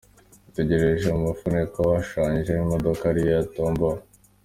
Witegereje 0.45 1.07
mu 1.15 1.21
mufuniko 1.27 1.79
hashushanyijemo 1.93 2.63
imodoka 2.67 3.01
ariyo 3.11 3.31
yatombowe. 3.37 3.99